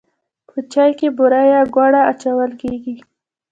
[0.49, 2.95] په چای کې بوره یا ګوړه اچول کیږي.